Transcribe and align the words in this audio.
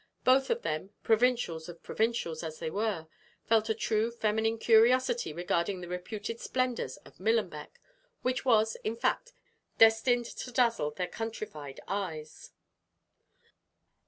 Both 0.23 0.49
of 0.49 0.63
them, 0.63 0.89
provincials 1.03 1.69
of 1.69 1.83
provincials, 1.83 2.41
as 2.41 2.57
they 2.57 2.71
were, 2.71 3.07
felt 3.45 3.69
a 3.69 3.75
true 3.75 4.09
feminine 4.09 4.57
curiosity 4.57 5.31
regarding 5.31 5.79
the 5.79 5.87
reputed 5.87 6.39
splendors 6.39 6.97
of 7.05 7.19
Millenbeck, 7.19 7.79
which 8.23 8.43
was, 8.43 8.73
in 8.83 8.95
fact, 8.95 9.31
destined 9.77 10.25
to 10.25 10.51
dazzle 10.51 10.89
their 10.89 11.05
countryfied 11.07 11.79
eyes. 11.87 12.51